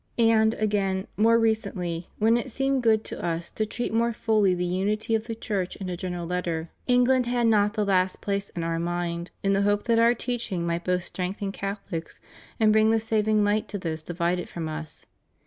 And, 0.17 0.55
again, 0.55 1.05
more 1.15 1.37
recently, 1.37 2.09
when 2.17 2.35
it 2.35 2.49
seemed 2.49 2.81
good 2.81 3.03
to 3.03 3.23
Us 3.23 3.51
to 3.51 3.67
treat 3.67 3.93
more 3.93 4.13
fully 4.13 4.55
the 4.55 4.65
unity 4.65 5.13
of 5.13 5.27
the 5.27 5.35
Church 5.35 5.75
in 5.75 5.89
a 5.89 5.95
general 5.95 6.25
Letter, 6.25 6.71
England 6.87 7.27
had 7.27 7.45
not 7.45 7.75
the 7.75 7.85
last 7.85 8.19
place 8.19 8.49
in 8.49 8.63
Our 8.63 8.79
mind, 8.79 9.29
in 9.43 9.53
the 9.53 9.61
hope 9.61 9.83
that 9.83 9.99
Our 9.99 10.15
teaching 10.15 10.65
might 10.65 10.85
both 10.85 11.03
strengthen 11.03 11.51
Catholics 11.51 12.19
and 12.59 12.71
bring 12.73 12.89
the 12.89 12.99
saving 12.99 13.43
light 13.43 13.67
to 13.67 13.77
those 13.77 14.01
divided 14.01 14.49
from 14.49 14.67
Us. 14.67 15.05